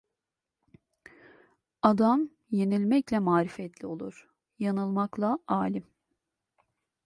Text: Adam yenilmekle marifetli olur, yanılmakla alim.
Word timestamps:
Adam 1.81 2.29
yenilmekle 2.51 3.19
marifetli 3.19 3.87
olur, 3.87 4.29
yanılmakla 4.59 5.39
alim. 5.47 5.87